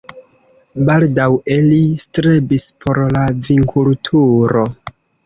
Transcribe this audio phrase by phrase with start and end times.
[0.85, 4.65] Baldaŭe li strebis por la vinkulturo.